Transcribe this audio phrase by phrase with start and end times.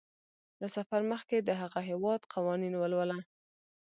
[0.61, 3.17] له سفر مخکې د هغه هیواد قوانین ولوله.